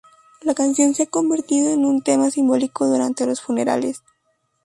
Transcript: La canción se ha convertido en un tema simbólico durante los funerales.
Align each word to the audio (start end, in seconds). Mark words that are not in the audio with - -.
La 0.41 0.55
canción 0.55 0.95
se 0.95 1.03
ha 1.03 1.05
convertido 1.05 1.69
en 1.69 1.85
un 1.85 2.01
tema 2.01 2.31
simbólico 2.31 2.87
durante 2.87 3.27
los 3.27 3.39
funerales. 3.39 4.01